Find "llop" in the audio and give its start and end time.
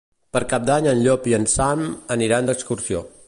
1.07-1.29